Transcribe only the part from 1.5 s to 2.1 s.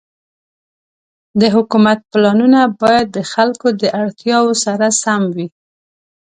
حکومت